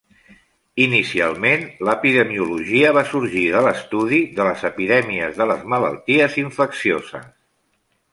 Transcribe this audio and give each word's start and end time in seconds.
Inicialment 0.83 1.65
l'epidemiologia 1.89 2.93
va 2.99 3.03
sorgir 3.11 3.43
de 3.55 3.61
l'estudi 3.67 4.21
de 4.39 4.47
les 4.47 4.63
epidèmies 4.71 5.37
de 5.43 5.47
les 5.53 5.67
malalties 5.75 6.39
infeccioses. 6.45 7.29